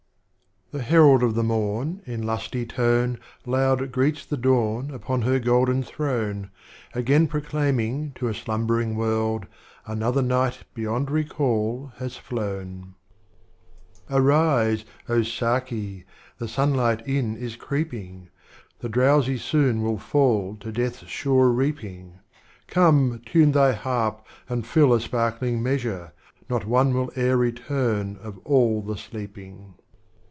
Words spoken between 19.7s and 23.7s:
will fall to Death's sure Reaping, Come tune